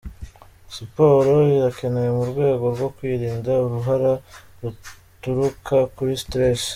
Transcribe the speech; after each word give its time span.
Siporo 0.75 1.33
irakenewe 1.57 2.09
mu 2.17 2.23
rwego 2.31 2.63
rwo 2.75 2.87
kwirinda 2.95 3.51
uruhara 3.65 4.11
ruturuka 4.59 5.77
kuri 5.95 6.13
stress. 6.23 6.63